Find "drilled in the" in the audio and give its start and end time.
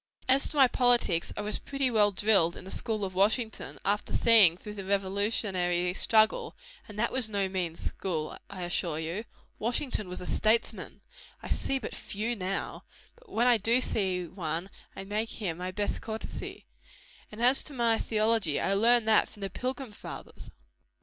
2.11-2.71